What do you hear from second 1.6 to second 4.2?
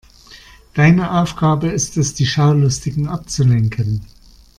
ist es, die Schaulustigen abzulenken.